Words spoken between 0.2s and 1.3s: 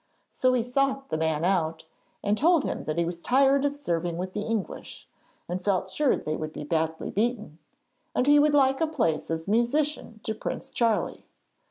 So he sought the